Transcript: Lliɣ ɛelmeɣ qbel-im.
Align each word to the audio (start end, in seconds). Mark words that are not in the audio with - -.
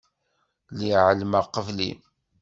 Lliɣ 0.71 0.99
ɛelmeɣ 1.07 1.45
qbel-im. 1.47 1.99